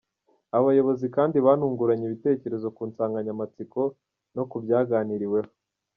Aba 0.53 0.67
bayobozi 0.67 1.05
kandi 1.15 1.37
banunguranye 1.45 2.03
ibitekerezo 2.05 2.67
ku 2.75 2.81
nsanganyamatsiko 2.89 3.81
no 4.35 4.43
kubyaganiriweho. 4.49 5.49